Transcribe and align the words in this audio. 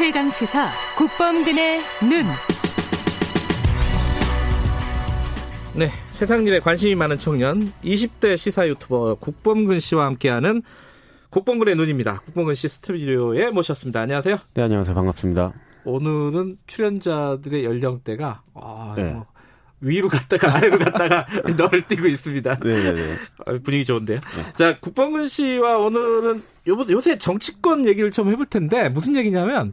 최강 0.00 0.30
시사 0.30 0.70
국범근의 0.96 1.80
눈. 2.08 2.24
네, 5.76 5.90
세상 6.10 6.46
일에 6.46 6.58
관심이 6.58 6.94
많은 6.94 7.18
청년 7.18 7.70
20대 7.84 8.38
시사 8.38 8.66
유튜버 8.66 9.16
국범근 9.16 9.78
씨와 9.78 10.06
함께하는 10.06 10.62
국범근의 11.28 11.76
눈입니다. 11.76 12.20
국범근 12.20 12.54
씨 12.54 12.70
스튜디오에 12.70 13.50
모셨습니다. 13.50 14.00
안녕하세요. 14.00 14.38
네, 14.54 14.62
안녕하세요. 14.62 14.94
반갑습니다. 14.94 15.52
오늘은 15.84 16.56
출연자들의 16.66 17.66
연령대가 17.66 18.40
아, 18.54 18.94
네. 18.96 19.12
뭐 19.12 19.26
위로 19.80 20.08
갔다가 20.08 20.56
아래로 20.56 20.78
갔다가 20.78 21.26
널 21.56 21.86
뛰고 21.86 22.06
있습니다. 22.06 22.58
네네네. 22.62 22.92
네, 22.92 23.06
네. 23.06 23.16
아, 23.46 23.58
분위기 23.62 23.84
좋은데요. 23.84 24.20
네. 24.20 24.52
자, 24.56 24.78
국범근 24.78 25.28
씨와 25.28 25.78
오늘은 25.78 26.42
요새 26.66 27.18
정치권 27.18 27.86
얘기를 27.86 28.10
좀 28.10 28.30
해볼 28.30 28.46
텐데 28.46 28.88
무슨 28.88 29.16
얘기냐면 29.16 29.72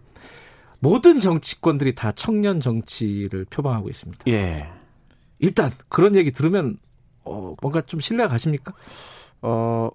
모든 0.80 1.20
정치권들이 1.20 1.96
다 1.96 2.12
청년 2.12 2.60
정치를 2.62 3.46
표방하고 3.50 3.90
있습니다. 3.90 4.24
예. 4.28 4.70
일단 5.40 5.72
그런 5.90 6.16
얘기 6.16 6.32
들으면 6.32 6.78
어, 7.24 7.56
뭔가 7.62 7.82
좀 7.82 8.00
신뢰가 8.00 8.30
가십니까? 8.30 8.74
어, 9.42 9.90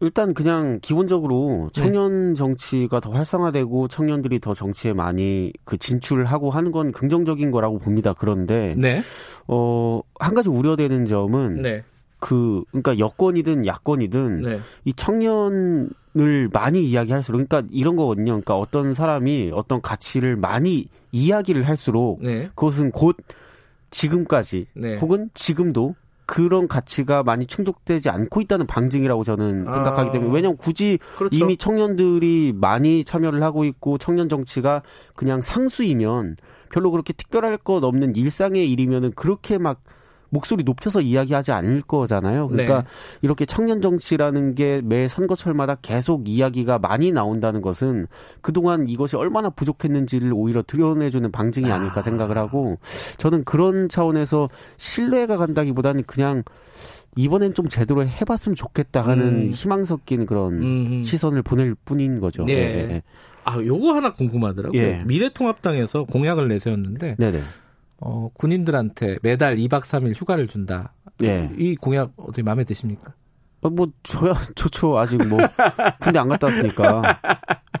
일단 0.00 0.32
그냥 0.32 0.78
기본적으로 0.80 1.68
네. 1.74 1.80
청년 1.80 2.34
정치가 2.34 3.00
더 3.00 3.10
활성화되고 3.10 3.88
청년들이 3.88 4.40
더 4.40 4.54
정치에 4.54 4.94
많이 4.94 5.52
그 5.64 5.76
진출하고 5.76 6.50
하는 6.50 6.72
건 6.72 6.90
긍정적인 6.92 7.50
거라고 7.50 7.78
봅니다. 7.78 8.14
그런데 8.18 8.74
네. 8.78 9.02
어, 9.46 10.00
한 10.18 10.34
가지 10.34 10.48
우려되는 10.48 11.04
점은 11.06 11.60
네. 11.62 11.84
그 12.18 12.64
그러니까 12.70 12.98
여권이든 12.98 13.66
야권이든 13.66 14.42
네. 14.42 14.60
이 14.84 14.94
청년을 14.94 16.48
많이 16.52 16.82
이야기할수록 16.84 17.46
그러니까 17.46 17.68
이런 17.70 17.96
거거든요. 17.96 18.32
그러니까 18.32 18.58
어떤 18.58 18.94
사람이 18.94 19.50
어떤 19.54 19.82
가치를 19.82 20.36
많이 20.36 20.86
이야기를 21.12 21.68
할수록 21.68 22.22
네. 22.22 22.48
그것은 22.54 22.90
곧 22.90 23.16
지금까지 23.90 24.66
네. 24.74 24.96
혹은 24.96 25.28
지금도 25.34 25.94
그런 26.30 26.68
가치가 26.68 27.24
많이 27.24 27.44
충족되지 27.44 28.08
않고 28.08 28.40
있다는 28.42 28.68
방증이라고 28.68 29.24
저는 29.24 29.66
아. 29.66 29.72
생각하기 29.72 30.12
때문에 30.12 30.32
왜냐하면 30.32 30.58
굳이 30.58 31.00
그렇죠. 31.18 31.36
이미 31.36 31.56
청년들이 31.56 32.52
많이 32.54 33.02
참여를 33.02 33.42
하고 33.42 33.64
있고 33.64 33.98
청년 33.98 34.28
정치가 34.28 34.82
그냥 35.16 35.40
상수이면 35.40 36.36
별로 36.70 36.92
그렇게 36.92 37.12
특별할 37.12 37.56
것 37.58 37.82
없는 37.82 38.14
일상의 38.14 38.70
일이면은 38.70 39.10
그렇게 39.16 39.58
막 39.58 39.80
목소리 40.30 40.64
높여서 40.64 41.00
이야기하지 41.00 41.52
않을 41.52 41.82
거잖아요. 41.82 42.48
그러니까 42.48 42.82
네. 42.82 42.86
이렇게 43.22 43.44
청년 43.44 43.80
정치라는 43.80 44.54
게 44.54 44.80
매 44.90 45.08
선거철마다 45.08 45.76
계속 45.76 46.28
이야기가 46.28 46.78
많이 46.78 47.12
나온다는 47.12 47.62
것은 47.62 48.06
그동안 48.40 48.88
이것이 48.88 49.16
얼마나 49.16 49.50
부족했는지를 49.50 50.32
오히려 50.34 50.62
드러내주는 50.66 51.30
방증이 51.30 51.70
아닐까 51.70 52.02
생각을 52.02 52.38
하고 52.38 52.78
저는 53.18 53.44
그런 53.44 53.88
차원에서 53.88 54.48
신뢰가 54.76 55.36
간다기보다는 55.36 56.04
그냥 56.04 56.42
이번엔 57.16 57.54
좀 57.54 57.68
제대로 57.68 58.04
해봤으면 58.04 58.56
좋겠다 58.56 59.02
하는 59.02 59.26
음. 59.26 59.48
희망 59.50 59.84
섞인 59.84 60.26
그런 60.26 60.52
음. 60.62 61.04
시선을 61.04 61.42
보낼 61.42 61.74
뿐인 61.84 62.20
거죠. 62.20 62.44
네. 62.44 62.86
네. 62.86 63.02
아, 63.44 63.58
요거 63.60 63.94
하나 63.94 64.12
궁금하더라고요. 64.12 64.80
예. 64.80 65.02
미래통합당에서 65.06 66.04
공약을 66.04 66.48
내세웠는데 66.48 67.16
네네. 67.18 67.40
어, 68.00 68.30
군인들한테 68.34 69.18
매달 69.22 69.56
2박 69.56 69.82
3일 69.82 70.14
휴가를 70.14 70.46
준다. 70.46 70.94
예. 71.22 71.50
이 71.56 71.76
공약 71.76 72.12
어떻게 72.16 72.42
마음에 72.42 72.64
드십니까? 72.64 73.14
어, 73.60 73.70
뭐 73.70 73.88
저야 74.02 74.32
좋죠. 74.56 74.98
아직 74.98 75.16
뭐 75.28 75.38
군대 76.00 76.18
안 76.18 76.28
갔다 76.28 76.46
왔으니까 76.46 77.02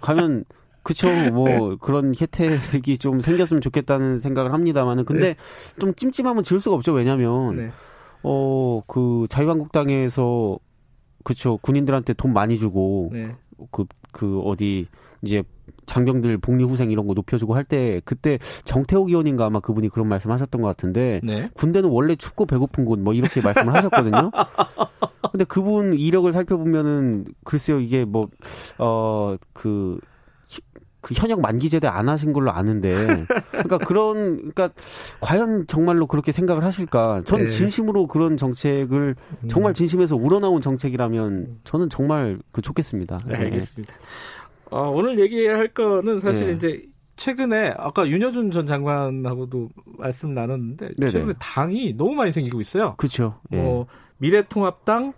가면 0.00 0.44
그쵸 0.82 1.08
뭐 1.32 1.76
그런 1.76 2.14
혜택이 2.18 2.98
좀 2.98 3.20
생겼으면 3.20 3.60
좋겠다는 3.60 4.20
생각을 4.20 4.52
합니다만은 4.52 5.04
근데 5.04 5.34
네. 5.34 5.36
좀 5.78 5.94
찜찜하면 5.94 6.42
지을 6.42 6.60
수가 6.60 6.76
없죠. 6.76 6.92
왜냐면 6.92 7.56
네. 7.56 7.70
어그 8.22 9.26
자유한국당에서 9.30 10.58
그쵸 11.24 11.58
군인들한테 11.58 12.12
돈 12.14 12.32
많이 12.32 12.58
주고 12.58 13.10
네. 13.12 13.34
그, 13.70 13.84
그 14.12 14.40
어디 14.40 14.86
이제 15.22 15.42
장병들 15.86 16.38
복리 16.38 16.64
후생 16.64 16.90
이런 16.90 17.06
거 17.06 17.14
높여주고 17.14 17.54
할 17.54 17.64
때 17.64 18.00
그때 18.04 18.38
정태욱 18.64 19.08
의원인가 19.08 19.46
아마 19.46 19.60
그분이 19.60 19.90
그런 19.90 20.08
말씀하셨던 20.08 20.60
것 20.60 20.66
같은데 20.68 21.20
네. 21.22 21.48
군대는 21.54 21.88
원래 21.90 22.16
춥고 22.16 22.46
배고픈 22.46 22.84
곳 22.84 22.98
뭐 22.98 23.14
이렇게 23.14 23.40
말씀을 23.40 23.72
하셨거든요. 23.74 24.30
근데 25.30 25.44
그분 25.44 25.92
이력을 25.94 26.30
살펴보면은 26.32 27.24
글쎄요 27.44 27.78
이게 27.80 28.04
뭐어그 28.04 30.00
그 31.02 31.14
현역 31.14 31.40
만기 31.40 31.70
제대 31.70 31.86
안 31.86 32.10
하신 32.10 32.32
걸로 32.34 32.50
아는데 32.50 33.24
그러니까 33.52 33.78
그런 33.78 34.36
그러니까 34.36 34.68
과연 35.20 35.66
정말로 35.66 36.06
그렇게 36.06 36.30
생각을 36.30 36.62
하실까? 36.62 37.22
전 37.24 37.40
네. 37.40 37.46
진심으로 37.46 38.06
그런 38.06 38.36
정책을 38.36 39.16
정말 39.48 39.72
진심에서 39.72 40.16
우러나온 40.16 40.60
정책이라면 40.60 41.60
저는 41.64 41.88
정말 41.88 42.38
그 42.52 42.60
좋겠습니다. 42.60 43.20
네, 43.26 43.34
알겠습니다. 43.36 43.94
네. 43.94 44.00
어, 44.70 44.90
오늘 44.94 45.18
얘기할 45.18 45.68
거는 45.68 46.20
사실 46.20 46.46
네. 46.46 46.52
이제 46.52 46.86
최근에 47.16 47.74
아까 47.76 48.08
윤여준 48.08 48.50
전 48.50 48.66
장관하고도 48.66 49.68
말씀 49.98 50.32
나눴는데 50.32 50.94
네네. 50.96 51.10
최근에 51.10 51.34
당이 51.38 51.94
너무 51.96 52.14
많이 52.14 52.32
생기고 52.32 52.60
있어요. 52.60 52.94
그렇죠. 52.96 53.40
예. 53.52 53.56
뭐 53.56 53.86
미래통합당 54.18 55.12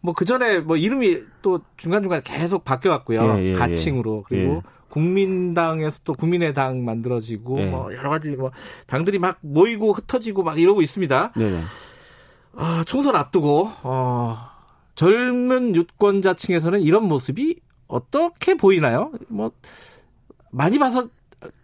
뭐그 0.00 0.24
전에 0.24 0.60
뭐 0.60 0.76
이름이 0.76 1.22
또 1.42 1.60
중간 1.76 2.02
중간 2.02 2.22
계속 2.22 2.64
바뀌어왔고요. 2.64 3.22
예, 3.38 3.42
예, 3.42 3.44
예. 3.48 3.52
가칭으로 3.54 4.24
그리고 4.28 4.52
예. 4.54 4.62
국민당에서 4.88 6.00
또 6.04 6.14
국민의당 6.14 6.84
만들어지고 6.84 7.60
예. 7.60 7.66
뭐 7.66 7.92
여러 7.92 8.10
가지 8.10 8.30
뭐 8.30 8.52
당들이 8.86 9.18
막 9.18 9.38
모이고 9.40 9.92
흩어지고 9.92 10.44
막 10.44 10.60
이러고 10.60 10.80
있습니다. 10.82 11.32
네. 11.36 11.60
아, 12.56 12.82
총선 12.86 13.16
앞두고 13.16 13.70
어, 13.82 14.36
젊은 14.94 15.74
유권자층에서는 15.74 16.80
이런 16.80 17.04
모습이 17.04 17.60
어떻게 17.88 18.54
보이나요? 18.54 19.10
뭐 19.28 19.50
많이 20.50 20.78
봐서 20.78 21.04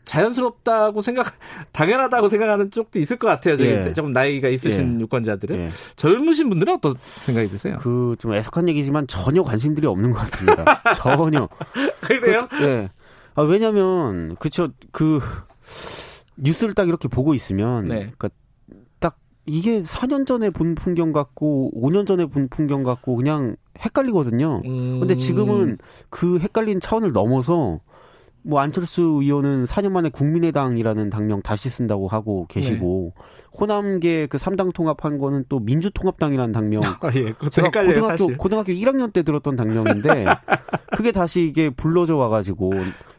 자연스럽다고 0.05 1.01
생각, 1.03 1.35
당연하다고 1.73 2.29
생각하는 2.29 2.71
쪽도 2.71 2.99
있을 3.01 3.17
것 3.19 3.27
같아요. 3.27 3.57
예. 3.61 3.93
조금 3.95 4.13
나이가 4.13 4.49
있으신 4.49 4.97
예. 4.97 5.01
유권자들은 5.01 5.57
예. 5.59 5.71
젊으신 5.97 6.49
분들은 6.51 6.75
어떤 6.75 6.95
생각이 7.01 7.49
드세요? 7.49 7.79
그 7.81 8.15
좀 8.19 8.35
애석한 8.35 8.69
얘기지만 8.69 9.07
전혀 9.07 9.43
관심들이 9.43 9.87
없는 9.87 10.13
것 10.13 10.19
같습니다. 10.21 10.83
전혀. 10.95 11.49
그래요? 12.03 12.47
그, 12.51 12.63
예. 12.65 12.89
아, 13.35 13.43
왜냐면 13.43 14.37
그쵸 14.37 14.69
그 14.93 15.21
뉴스를 16.37 16.75
딱 16.75 16.87
이렇게 16.89 17.09
보고 17.09 17.35
있으면, 17.35 17.89
네. 17.89 17.95
그러니까 17.95 18.29
이게 19.47 19.81
4년 19.81 20.27
전에 20.27 20.51
본 20.51 20.75
풍경 20.75 21.13
같고 21.13 21.73
5년 21.77 22.07
전에 22.07 22.27
본 22.27 22.49
풍경 22.49 22.83
같고 22.83 23.17
그냥 23.17 23.57
헷갈리거든요. 23.79 24.63
음. 24.65 25.01
근데 25.01 25.15
지금은 25.15 25.79
그 26.09 26.39
헷갈린 26.39 26.81
차원을 26.81 27.13
넘어서 27.13 27.81
뭐 28.47 28.61
안철수 28.61 29.03
의원은 29.23 29.65
4년 29.65 29.91
만에 29.91 30.11
국민의당이라는 30.11 31.09
당명 31.09 31.41
다시 31.41 31.71
쓴다고 31.71 32.09
하고 32.09 32.47
계시고 32.49 33.13
네. 33.17 33.23
호남계 33.59 34.27
그 34.27 34.37
3당 34.37 34.75
통합한 34.75 35.19
거는 35.19 35.47
또 35.49 35.61
민주통합당이라는 35.61 36.53
당명. 36.53 36.83
아, 37.01 37.11
예. 37.15 37.33
제가 37.51 37.69
헷갈려요, 37.69 37.95
고등학교 37.95 38.19
사실. 38.19 38.37
고등학교 38.37 38.73
1학년 38.73 39.13
때 39.13 39.23
들었던 39.23 39.57
당명인데 39.57 40.27
그게 40.93 41.11
다시 41.11 41.43
이게 41.43 41.71
불러져 41.71 42.17
와 42.17 42.29
가지고 42.29 42.73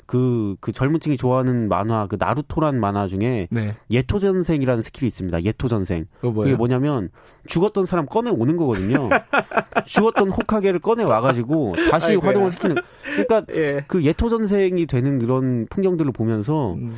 그, 0.05 0.55
그 0.59 0.71
젊은 0.71 0.99
층이 0.99 1.17
좋아하는 1.17 1.67
만화, 1.67 2.07
그 2.07 2.17
나루토란 2.19 2.79
만화 2.79 3.07
중에 3.07 3.47
네. 3.49 3.71
예토전생이라는 3.89 4.81
스킬이 4.81 5.07
있습니다. 5.07 5.43
예토전생. 5.43 6.05
그게 6.21 6.55
뭐냐면 6.55 7.09
죽었던 7.47 7.85
사람 7.85 8.05
꺼내 8.05 8.29
오는 8.29 8.55
거거든요. 8.55 9.09
죽었던 9.85 10.29
호카게를 10.29 10.79
꺼내 10.79 11.03
와가지고 11.03 11.75
다시 11.89 12.11
아이고야. 12.11 12.27
활용을 12.27 12.51
시키는. 12.51 12.75
그러니까 13.03 13.43
예. 13.55 13.83
그 13.87 14.03
예토전생이 14.03 14.85
되는 14.85 15.19
그런 15.19 15.65
풍경들을 15.69 16.11
보면서 16.11 16.73
음. 16.73 16.93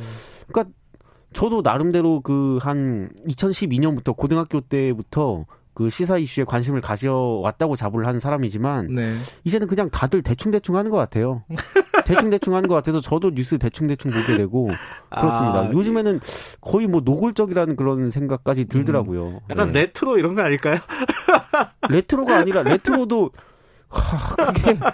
그러니까 0.48 0.74
저도 1.32 1.60
나름대로 1.62 2.20
그 2.20 2.58
한 2.62 3.08
2012년부터 3.28 4.16
고등학교 4.16 4.60
때부터 4.60 5.46
그 5.74 5.90
시사 5.90 6.18
이슈에 6.18 6.44
관심을 6.44 6.80
가져왔다고 6.80 7.76
자부를 7.76 8.06
하는 8.06 8.18
사람이지만 8.20 8.94
네. 8.94 9.12
이제는 9.44 9.66
그냥 9.68 9.90
다들 9.90 10.22
대충대충 10.22 10.76
하는 10.76 10.90
것 10.90 10.96
같아요. 10.96 11.44
대충대충 12.08 12.54
하는 12.54 12.68
것 12.68 12.74
같아서 12.74 13.00
저도 13.00 13.30
뉴스 13.34 13.58
대충대충 13.58 14.10
보게 14.10 14.36
되고 14.36 14.68
그렇습니다. 15.10 15.60
아, 15.60 15.70
요즘에는 15.72 16.20
거의 16.60 16.86
뭐 16.86 17.02
노골적이라는 17.04 17.76
그런 17.76 18.10
생각까지 18.10 18.64
들더라고요. 18.64 19.26
음, 19.28 19.38
약간 19.50 19.72
네. 19.72 19.82
레트로 19.82 20.18
이런 20.18 20.34
거 20.34 20.42
아닐까요? 20.42 20.78
레트로가 21.90 22.36
아니라 22.36 22.62
레트로도 22.62 23.30
하, 23.88 24.52
그게 24.52 24.78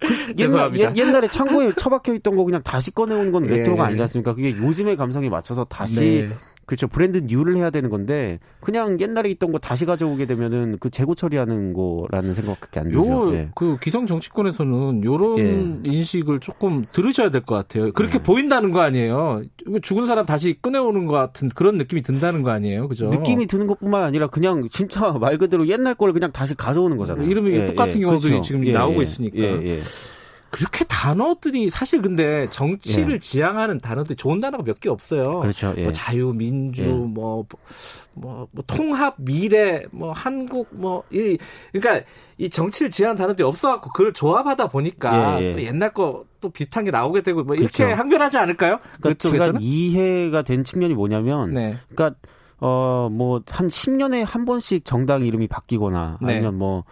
그 0.00 0.34
옛날, 0.38 0.74
예, 0.76 0.92
옛날에 0.96 1.28
창고에 1.28 1.72
처박혀 1.72 2.14
있던 2.14 2.34
거 2.34 2.44
그냥 2.44 2.62
다시 2.62 2.90
꺼내온 2.90 3.32
건 3.32 3.42
레트로가 3.42 3.82
예. 3.82 3.86
아니지 3.88 4.02
않습니까? 4.02 4.34
그게 4.34 4.56
요즘의 4.56 4.96
감성에 4.96 5.28
맞춰서 5.28 5.64
다시 5.64 6.28
네. 6.28 6.36
그렇죠. 6.70 6.86
brand 6.86 7.18
new를 7.26 7.56
해야 7.56 7.70
되는 7.70 7.90
건데 7.90 8.38
그냥 8.60 9.00
옛날에 9.00 9.28
있던 9.30 9.50
거 9.50 9.58
다시 9.58 9.86
가져오게 9.86 10.26
되면은 10.26 10.76
그 10.78 10.88
재고 10.88 11.16
처리하는 11.16 11.72
거라는 11.72 12.32
생각밖에 12.32 12.78
안 12.78 12.86
들죠. 12.92 13.10
요, 13.10 13.34
예. 13.34 13.48
그 13.56 13.76
기성 13.82 14.06
정치권에서는 14.06 15.02
요런 15.02 15.38
예. 15.40 15.90
인식을 15.90 16.38
조금 16.38 16.84
들으셔야 16.92 17.30
될 17.30 17.40
것 17.40 17.56
같아요. 17.56 17.90
그렇게 17.90 18.18
예. 18.18 18.22
보인다는 18.22 18.70
거 18.70 18.82
아니에요. 18.82 19.42
죽은 19.82 20.06
사람 20.06 20.26
다시 20.26 20.56
꺼내오는 20.62 21.06
것 21.06 21.12
같은 21.14 21.48
그런 21.48 21.76
느낌이 21.76 22.02
든다는 22.02 22.42
거 22.44 22.50
아니에요. 22.50 22.86
그죠? 22.86 23.08
느낌이 23.08 23.48
드는 23.48 23.66
것뿐만 23.66 24.04
아니라 24.04 24.28
그냥 24.28 24.68
진짜 24.70 25.10
말 25.20 25.38
그대로 25.38 25.66
옛날 25.66 25.96
걸 25.96 26.12
그냥 26.12 26.30
다시 26.30 26.54
가져오는 26.54 26.96
거잖아요. 26.96 27.28
이름이 27.28 27.50
예, 27.50 27.66
똑같은 27.66 27.96
예. 27.96 28.04
경우들이 28.04 28.30
그렇죠. 28.34 28.46
지금 28.46 28.62
나오고 28.62 29.02
있으니까. 29.02 29.36
그렇게 30.50 30.84
단어들이 30.84 31.70
사실 31.70 32.02
근데 32.02 32.46
정치를 32.46 33.14
예. 33.14 33.18
지향하는 33.18 33.78
단어들이 33.78 34.16
좋은 34.16 34.40
단어가 34.40 34.62
몇 34.64 34.80
개 34.80 34.88
없어요. 34.88 35.40
그렇죠. 35.40 35.74
예. 35.76 35.84
뭐 35.84 35.92
자유, 35.92 36.32
민주, 36.32 36.82
예. 36.82 36.86
뭐, 36.88 37.46
뭐, 38.14 38.48
뭐, 38.50 38.64
통합, 38.66 39.14
미래, 39.18 39.84
뭐, 39.90 40.12
한국, 40.12 40.68
뭐, 40.72 41.04
이, 41.10 41.38
그러니까 41.72 42.04
이 42.38 42.50
정치를 42.50 42.90
지향하는 42.90 43.16
단어들이 43.18 43.46
없어갖고 43.46 43.90
그걸 43.90 44.12
조합하다 44.12 44.68
보니까 44.68 45.40
예, 45.40 45.46
예. 45.46 45.52
또 45.52 45.62
옛날 45.62 45.92
거 45.92 46.24
또 46.40 46.48
비슷한 46.50 46.84
게 46.84 46.90
나오게 46.90 47.22
되고 47.22 47.42
뭐 47.44 47.54
이렇게 47.54 47.84
그렇죠. 47.84 47.96
항변하지 47.96 48.38
않을까요? 48.38 48.78
그러니까 49.00 49.28
제가 49.30 49.52
이해가 49.60 50.42
된 50.42 50.64
측면이 50.64 50.94
뭐냐면, 50.94 51.52
네. 51.52 51.76
그러니까 51.94 52.18
어, 52.58 53.08
뭐, 53.10 53.42
한 53.48 53.68
10년에 53.68 54.24
한 54.26 54.44
번씩 54.44 54.84
정당 54.84 55.24
이름이 55.24 55.48
바뀌거나, 55.48 56.18
네. 56.20 56.32
아니면 56.34 56.58
뭐, 56.58 56.84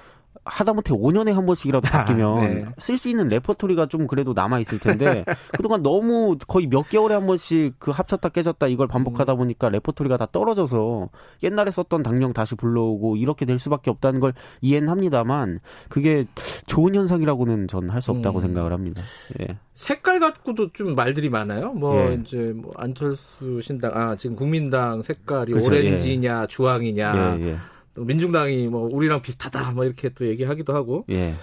하다못해 0.48 0.94
5년에 0.94 1.32
한 1.32 1.44
번씩이라도 1.46 1.86
아, 1.88 1.90
바뀌면 1.90 2.40
네. 2.40 2.66
쓸수 2.78 3.08
있는 3.08 3.28
레퍼토리가 3.28 3.86
좀 3.86 4.06
그래도 4.06 4.32
남아 4.32 4.60
있을 4.60 4.78
텐데 4.78 5.24
그동안 5.56 5.82
너무 5.82 6.36
거의 6.46 6.66
몇 6.66 6.88
개월에 6.88 7.14
한 7.14 7.26
번씩 7.26 7.74
그 7.78 7.90
합쳤다 7.90 8.28
깨졌다 8.30 8.66
이걸 8.68 8.86
반복하다 8.88 9.34
음. 9.34 9.38
보니까 9.38 9.68
레퍼토리가 9.68 10.16
다 10.16 10.26
떨어져서 10.30 11.08
옛날에 11.42 11.70
썼던 11.70 12.02
당령 12.02 12.32
다시 12.32 12.54
불러오고 12.54 13.16
이렇게 13.16 13.44
될 13.44 13.58
수밖에 13.58 13.90
없다는 13.90 14.20
걸 14.20 14.32
이해는 14.62 14.88
합니다만 14.88 15.58
그게 15.88 16.24
좋은 16.66 16.94
현상이라고는 16.94 17.68
전 17.68 17.88
할 17.90 17.98
수 18.02 18.12
없다고 18.12 18.38
음. 18.38 18.40
생각을 18.40 18.72
합니다. 18.72 19.02
예. 19.40 19.58
색깔 19.74 20.20
갖고도 20.20 20.72
좀 20.72 20.94
말들이 20.94 21.28
많아요. 21.30 21.72
뭐 21.72 21.96
예. 22.10 22.14
이제 22.14 22.52
뭐 22.54 22.72
안철수 22.76 23.60
신당 23.60 23.90
아 23.94 24.14
지금 24.14 24.36
국민당 24.36 25.02
색깔이 25.02 25.52
그렇죠. 25.52 25.66
오렌지냐 25.68 26.42
예. 26.42 26.46
주황이냐 26.46 27.36
예, 27.40 27.44
예. 27.48 27.56
민중당이 28.04 28.68
뭐 28.68 28.88
우리랑 28.92 29.22
비슷하다 29.22 29.72
뭐 29.72 29.84
이렇게 29.84 30.08
또 30.10 30.26
얘기하기도 30.26 30.74
하고. 30.74 31.04
예. 31.10 31.34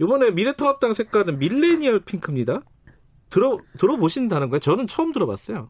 이번에 0.00 0.30
미래통합당 0.30 0.92
색깔은 0.92 1.38
밀레니얼 1.38 2.00
핑크입니다. 2.00 2.62
들어 3.30 3.58
들어보신다는 3.78 4.48
거예요? 4.48 4.60
저는 4.60 4.86
처음 4.86 5.12
들어봤어요. 5.12 5.68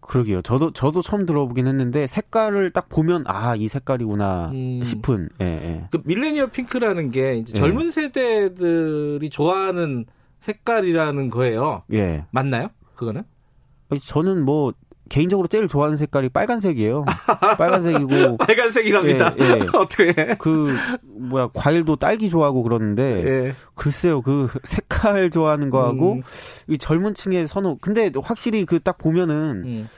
그러게요. 0.00 0.40
저도 0.42 0.72
저도 0.72 1.02
처음 1.02 1.26
들어보긴 1.26 1.66
했는데 1.66 2.06
색깔을 2.06 2.70
딱 2.70 2.88
보면 2.88 3.24
아 3.26 3.54
이 3.56 3.68
색깔이구나 3.68 4.50
음. 4.52 4.82
싶은. 4.82 5.28
예, 5.40 5.44
예. 5.46 5.88
그 5.90 6.00
밀레니얼 6.04 6.50
핑크라는 6.50 7.10
게 7.10 7.34
이제 7.36 7.52
예. 7.54 7.58
젊은 7.58 7.90
세대들이 7.90 9.30
좋아하는 9.30 10.06
색깔이라는 10.40 11.30
거예요. 11.30 11.82
예. 11.92 12.24
맞나요? 12.30 12.68
그거는? 12.94 13.24
저는 14.02 14.44
뭐 14.44 14.72
개인적으로 15.08 15.46
제일 15.46 15.68
좋아하는 15.68 15.96
색깔이 15.96 16.30
빨간색이에요. 16.30 17.04
빨간색이고 17.58 18.38
빨간색이랍니다. 18.38 19.34
예, 19.40 19.44
예. 19.44 19.60
어떻게? 19.76 20.12
그 20.38 20.74
뭐야 21.04 21.50
과일도 21.54 21.96
딸기 21.96 22.30
좋아하고 22.30 22.62
그러는데 22.62 23.24
예. 23.26 23.52
글쎄요 23.74 24.22
그 24.22 24.48
색깔 24.64 25.30
좋아하는 25.30 25.70
거하고 25.70 26.14
음. 26.14 26.22
이 26.68 26.78
젊은층의 26.78 27.46
선호. 27.46 27.76
근데 27.80 28.10
확실히 28.22 28.64
그 28.64 28.80
딱 28.86 28.98
보면은. 28.98 29.62
음. 29.64 29.88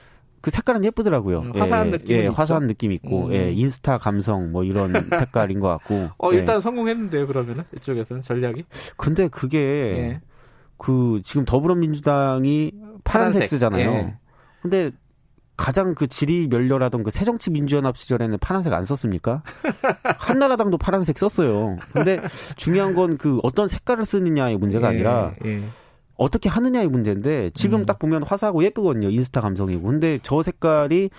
그 0.41 0.53
색깔은 0.53 0.85
예쁘더라고요. 0.85 1.41
음, 1.41 1.53
화사한 1.61 1.89
예, 1.89 1.91
느낌. 1.91 2.17
예, 2.17 2.27
화사한 2.29 2.69
느낌 2.69 2.93
있고, 2.93 3.27
음. 3.27 3.33
예, 3.33 3.51
인스타 3.51 3.99
감성 3.99 4.53
뭐 4.53 4.63
이런 4.63 4.93
색깔인 5.11 5.59
것 5.59 5.67
같고. 5.67 6.11
어, 6.17 6.33
일단 6.33 6.57
예. 6.57 6.61
성공했는데요, 6.61 7.27
그러면은 7.27 7.65
이쪽에서는 7.75 8.23
전략이. 8.23 8.65
근데 8.97 9.27
그게 9.27 9.59
예. 9.59 10.21
그 10.79 11.21
지금 11.25 11.45
더불어민주당이 11.45 12.71
파란색, 13.03 13.49
쓰잖아요. 13.49 13.91
예. 13.91 14.15
근데 14.69 14.91
가장 15.57 15.95
그 15.95 16.07
질이 16.07 16.47
멸렬하던 16.49 17.03
그 17.03 17.11
새정치민주연합 17.11 17.97
시절에는 17.97 18.39
파란색 18.39 18.73
안 18.73 18.85
썼습니까? 18.85 19.43
한나라당도 20.19 20.79
파란색 20.79 21.19
썼어요. 21.19 21.79
근데 21.93 22.21
중요한 22.57 22.95
건 22.95 23.17
그 23.19 23.41
어떤 23.43 23.69
색깔을 23.69 24.05
쓰느냐의 24.05 24.57
문제가 24.57 24.89
예, 24.89 24.95
아니라 24.95 25.35
예. 25.45 25.65
어떻게 26.17 26.49
하느냐의 26.49 26.89
문제인데 26.89 27.51
지금 27.51 27.81
음. 27.81 27.87
딱 27.87 27.99
보면 27.99 28.23
화사하고 28.23 28.63
예쁘거든요. 28.63 29.11
인스타 29.11 29.41
감성이고. 29.41 29.83
근데 29.83 30.19
저 30.23 30.43
색깔이 30.43 31.11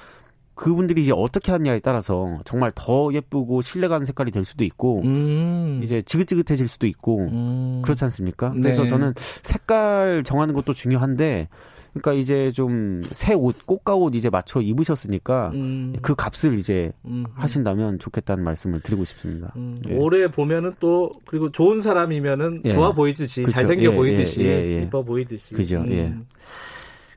그분들이 0.60 1.02
이제 1.04 1.14
어떻게 1.16 1.54
하느냐에 1.54 1.80
따라서 1.80 2.38
정말 2.44 2.74
더 2.76 3.14
예쁘고 3.14 3.62
신뢰가는 3.62 4.06
색깔이 4.06 4.30
될 4.30 4.44
수도 4.44 4.66
있고 4.66 5.02
음. 5.06 5.80
이제 5.82 6.02
지긋지긋해질 6.02 6.68
수도 6.68 6.86
있고 6.86 7.30
음. 7.32 7.82
그렇지 7.82 8.04
않습니까? 8.04 8.52
그래서 8.52 8.82
네. 8.82 8.88
저는 8.90 9.14
색깔 9.16 10.24
정하는 10.26 10.54
것도 10.54 10.74
중요한데 10.74 11.48
그러니까 11.94 12.12
이제 12.14 12.52
좀 12.52 13.04
새 13.12 13.34
옷, 13.34 13.66
꽃가옷 13.66 14.16
이제 14.16 14.30
맞춰 14.30 14.60
입으셨으니까 14.62 15.52
음. 15.54 15.94
그 16.02 16.14
값을 16.16 16.58
이제 16.58 16.92
음. 17.06 17.24
하신다면 17.34 18.00
좋겠다는 18.00 18.44
말씀을 18.44 18.82
드리고 18.82 19.06
싶습니다. 19.06 19.54
음. 19.56 19.80
예. 19.90 19.96
올해 19.96 20.28
보면은 20.30 20.74
또 20.82 21.12
그리고 21.26 21.52
좋은 21.52 21.82
사람이면은 21.82 22.62
예. 22.66 22.74
좋아 22.74 22.92
보이듯이 22.92 23.44
그쵸. 23.44 23.56
잘생겨 23.56 23.92
예, 23.92 23.96
보이듯이 23.96 24.42
예, 24.42 24.46
예, 24.48 24.82
예뻐 24.82 25.04
보이듯이. 25.04 25.54
그죠. 25.56 25.84
예. 25.90 26.14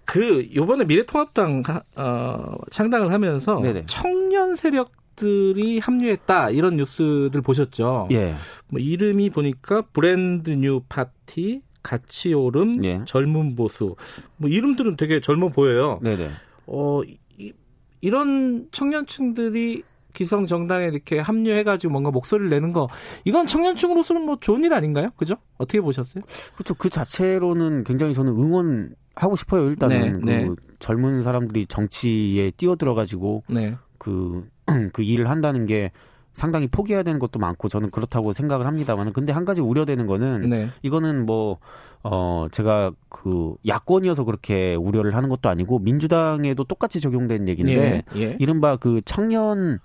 음. 0.02 0.04
그 0.04 0.48
요번에 0.54 0.84
미래통합당 0.84 1.62
어, 1.96 2.54
창당을 2.70 3.12
하면서 3.12 3.60
네네. 3.60 3.84
청년 3.86 4.56
세력 4.56 4.90
들이 5.14 5.78
합류했다 5.78 6.50
이런 6.50 6.76
뉴스들 6.76 7.42
보셨죠? 7.42 8.08
예. 8.12 8.34
뭐 8.68 8.80
이름이 8.80 9.30
보니까 9.30 9.82
브랜드 9.92 10.50
뉴 10.50 10.80
파티, 10.88 11.62
같이 11.82 12.32
오름, 12.34 12.84
예. 12.84 13.04
젊은 13.06 13.54
보수. 13.54 13.96
뭐 14.36 14.48
이름들은 14.48 14.96
되게 14.96 15.20
젊어 15.20 15.48
보여요. 15.48 16.00
네네. 16.02 16.28
어, 16.66 17.02
이, 17.38 17.52
이런 18.00 18.68
청년층들이 18.72 19.82
기성 20.12 20.46
정당에 20.46 20.86
이렇게 20.86 21.18
합류해가지고 21.18 21.92
뭔가 21.92 22.10
목소리를 22.10 22.50
내는 22.50 22.72
거 22.72 22.88
이건 23.24 23.46
청년층으로서는 23.46 24.24
뭐 24.24 24.36
좋은 24.40 24.64
일 24.64 24.72
아닌가요? 24.72 25.08
그죠? 25.16 25.36
어떻게 25.58 25.80
보셨어요? 25.80 26.24
그렇죠. 26.54 26.74
그 26.74 26.90
자체로는 26.90 27.84
굉장히 27.84 28.14
저는 28.14 28.32
응원 28.32 28.94
하고 29.14 29.36
싶어요. 29.36 29.66
일단은 29.68 30.20
네, 30.24 30.44
그 30.44 30.50
네. 30.50 30.50
젊은 30.78 31.22
사람들이 31.22 31.66
정치에 31.66 32.50
뛰어들어가지고 32.52 33.44
네. 33.48 33.76
그, 33.98 34.48
그 34.92 35.02
일을 35.02 35.28
한다는 35.28 35.66
게 35.66 35.90
상당히 36.34 36.66
포기해야 36.66 37.02
되는 37.02 37.18
것도 37.18 37.38
많고 37.38 37.68
저는 37.68 37.90
그렇다고 37.90 38.32
생각을 38.32 38.66
합니다만 38.66 39.12
근데 39.12 39.32
한 39.32 39.44
가지 39.44 39.60
우려되는 39.60 40.06
거는 40.06 40.50
네. 40.50 40.68
이거는 40.82 41.26
뭐 41.26 41.58
어, 42.02 42.46
제가 42.50 42.92
그 43.08 43.54
야권이어서 43.66 44.24
그렇게 44.24 44.74
우려를 44.74 45.14
하는 45.14 45.28
것도 45.28 45.48
아니고 45.48 45.78
민주당에도 45.78 46.64
똑같이 46.64 47.00
적용된 47.00 47.48
얘기인데 47.48 48.02
예, 48.16 48.20
예. 48.20 48.36
이른바 48.40 48.76
그 48.76 49.00
청년 49.04 49.78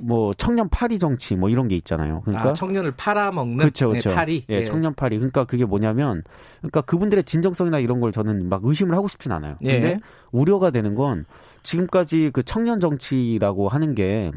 뭐 0.00 0.32
청년 0.34 0.68
파리 0.68 0.98
정치 0.98 1.34
뭐 1.34 1.48
이런 1.48 1.68
게 1.68 1.76
있잖아요. 1.76 2.22
그러니까 2.24 2.50
아, 2.50 2.52
청년을 2.52 2.92
팔아먹는 2.92 3.56
그렇죠, 3.58 3.88
그렇죠. 3.88 4.10
네, 4.10 4.14
파리. 4.14 4.44
예, 4.50 4.56
예, 4.56 4.64
청년 4.64 4.94
파리. 4.94 5.16
그러니까 5.16 5.44
그게 5.44 5.64
뭐냐면 5.64 6.22
그러니까 6.58 6.82
그분들의 6.82 7.24
진정성이나 7.24 7.78
이런 7.78 8.00
걸 8.00 8.12
저는 8.12 8.48
막 8.48 8.60
의심을 8.64 8.94
하고 8.94 9.08
싶진 9.08 9.32
않아요. 9.32 9.56
예. 9.62 9.80
근데 9.80 10.00
우려가 10.30 10.70
되는 10.70 10.94
건 10.94 11.24
지금까지 11.62 12.30
그 12.32 12.42
청년 12.42 12.78
정치라고 12.80 13.68
하는 13.68 13.94
게 13.94 14.30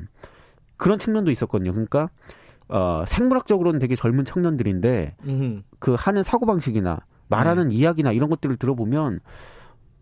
그런 0.78 1.00
측면도 1.00 1.32
있었거든요. 1.32 1.72
그러니까 1.72 2.10
어, 2.68 3.04
생물학적으로는 3.08 3.80
되게 3.80 3.96
젊은 3.96 4.26
청년들인데 4.26 5.16
음흠. 5.26 5.62
그 5.80 5.96
하는 5.98 6.24
사고 6.24 6.46
방식이나 6.46 7.00
말하는 7.28 7.70
네. 7.70 7.76
이야기나 7.76 8.12
이런 8.12 8.30
것들을 8.30 8.56
들어보면 8.58 9.20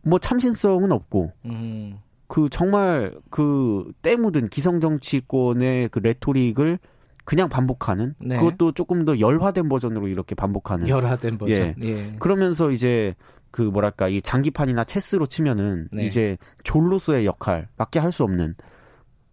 뭐 0.04 0.20
참신성은 0.20 0.92
없고 0.92 1.32
음. 1.46 1.98
그 2.28 2.50
정말 2.50 3.14
그 3.30 3.92
때묻은 4.02 4.50
기성 4.50 4.80
정치권의 4.80 5.90
그 5.90 6.00
레토릭을 6.00 6.80
그냥 7.26 7.48
반복하는 7.48 8.16
네. 8.20 8.38
그것도 8.38 8.74
조금 8.74 9.06
더 9.06 9.20
열화된 9.20 9.70
버전으로 9.70 10.08
이렇게 10.08 10.36
반복하는 10.36 10.88
열화된 10.90 11.38
버전. 11.38 11.56
예. 11.56 11.76
예. 11.82 12.16
그러면서 12.20 12.72
이제 12.72 13.16
그 13.52 13.62
뭐랄까 13.62 14.08
이 14.10 14.22
장기판이나 14.22 14.84
체스로 14.84 15.26
치면은 15.26 15.88
네. 15.92 16.04
이제 16.04 16.38
졸로서의 16.64 17.26
역할 17.26 17.68
밖에 17.78 18.00
할 18.00 18.12
수 18.12 18.24
없는 18.24 18.56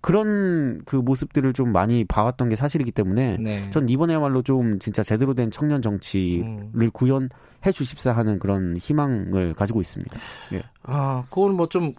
그런 0.00 0.82
그 0.84 0.96
모습들을 0.96 1.52
좀 1.52 1.72
많이 1.72 2.04
봐왔던 2.04 2.48
게 2.48 2.56
사실이기 2.56 2.92
때문에 2.92 3.36
네. 3.40 3.68
전 3.70 3.88
이번에야말로 3.88 4.42
좀 4.42 4.78
진짜 4.78 5.02
제대로 5.02 5.34
된 5.34 5.50
청년 5.50 5.82
정치를 5.82 6.44
음. 6.44 6.90
구현해 6.92 7.28
주십사 7.72 8.12
하는 8.12 8.38
그런 8.38 8.76
희망을 8.76 9.54
가지고 9.54 9.80
있습니다. 9.80 10.18
예. 10.54 10.62
아, 10.84 11.24
그건 11.30 11.54
뭐 11.56 11.66
좀 11.66 11.94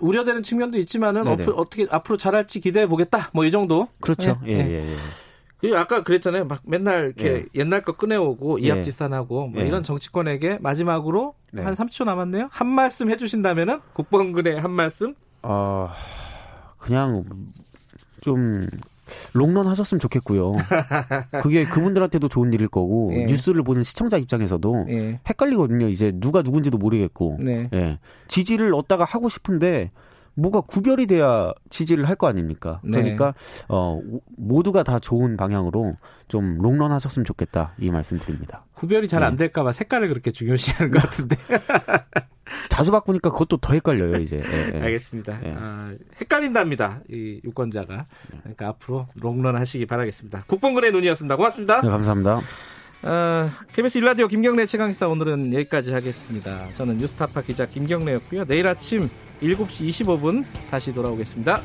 우려되는 0.00 0.42
측면도 0.42 0.78
있지만은 0.78 1.26
어 1.28 1.36
어떻게 1.54 1.86
앞으로 1.90 2.16
잘할지 2.16 2.60
기대해 2.60 2.86
보겠다. 2.86 3.30
뭐 3.32 3.44
이 3.44 3.50
정도. 3.50 3.88
그렇죠. 4.00 4.38
예, 4.46 4.52
예, 4.52 4.58
예. 4.58 4.90
예. 4.90 4.96
그 5.58 5.78
아까 5.78 6.02
그랬잖아요. 6.02 6.46
막 6.46 6.60
맨날 6.64 7.04
이렇게 7.06 7.26
예. 7.28 7.44
옛날 7.54 7.82
거 7.82 7.92
꺼내오고 7.92 8.60
예. 8.62 8.66
이합지산하고 8.66 9.46
뭐 9.48 9.62
예. 9.62 9.66
이런 9.66 9.84
정치권에게 9.84 10.58
마지막으로 10.60 11.34
네. 11.52 11.62
한 11.62 11.74
30초 11.74 12.04
남았네요. 12.04 12.48
한 12.50 12.66
말씀 12.68 13.10
해주신다면은 13.10 13.80
국방근의 13.92 14.60
한 14.60 14.72
말씀 14.72 15.14
어, 15.42 15.88
그냥 16.82 17.24
좀 18.20 18.66
롱런 19.34 19.66
하셨으면 19.66 20.00
좋겠고요. 20.00 20.56
그게 21.42 21.64
그분들한테도 21.66 22.28
좋은 22.28 22.52
일일 22.52 22.68
거고 22.68 23.10
예. 23.14 23.26
뉴스를 23.26 23.62
보는 23.62 23.82
시청자 23.84 24.16
입장에서도 24.18 24.86
예. 24.90 25.20
헷갈리거든요. 25.28 25.88
이제 25.88 26.12
누가 26.14 26.42
누군지도 26.42 26.78
모르겠고 26.78 27.36
네. 27.40 27.68
예. 27.72 27.98
지지를 28.28 28.74
얻다가 28.74 29.04
하고 29.04 29.28
싶은데 29.28 29.90
뭐가 30.34 30.62
구별이 30.62 31.06
돼야 31.08 31.52
지지를 31.68 32.08
할 32.08 32.16
거 32.16 32.26
아닙니까? 32.26 32.80
네. 32.84 32.92
그러니까 33.02 33.34
어 33.68 34.00
모두가 34.38 34.82
다 34.82 34.98
좋은 34.98 35.36
방향으로 35.36 35.96
좀 36.28 36.56
롱런 36.58 36.90
하셨으면 36.90 37.24
좋겠다 37.26 37.74
이 37.78 37.90
말씀드립니다. 37.90 38.64
구별이 38.74 39.08
잘 39.08 39.22
안 39.22 39.36
될까봐 39.36 39.72
색깔을 39.72 40.08
그렇게 40.08 40.30
중요시하는 40.30 40.90
것 40.90 41.02
같은데. 41.02 41.36
자주 42.72 42.90
바꾸니까 42.90 43.28
그것도 43.28 43.58
더 43.58 43.74
헷갈려요 43.74 44.16
이제. 44.16 44.42
예, 44.42 44.72
예. 44.74 44.80
알겠습니다. 44.80 45.40
예. 45.44 45.54
아, 45.58 45.92
헷갈린답니다 46.18 47.00
이 47.10 47.38
유권자가. 47.44 48.06
그러니까 48.40 48.68
앞으로 48.68 49.08
롱런 49.14 49.56
하시기 49.56 49.84
바라겠습니다. 49.84 50.44
국뽕근의 50.46 50.90
눈이었습니다. 50.90 51.36
고맙습니다. 51.36 51.82
네, 51.82 51.88
감사합니다. 51.90 52.40
어, 53.02 53.50
KBS 53.74 53.98
일라디오 53.98 54.26
김경래 54.26 54.64
최강시사 54.64 55.06
오늘은 55.08 55.52
여기까지 55.52 55.92
하겠습니다. 55.92 56.68
저는 56.72 56.96
뉴스타파 56.96 57.42
기자 57.42 57.66
김경래였고요. 57.66 58.46
내일 58.46 58.66
아침 58.66 59.10
7시 59.42 59.88
25분 59.88 60.46
다시 60.70 60.94
돌아오겠습니다. 60.94 61.60